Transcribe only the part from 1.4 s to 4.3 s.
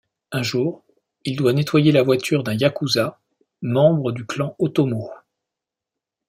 nettoyer la voiture d'un yakuza, membre du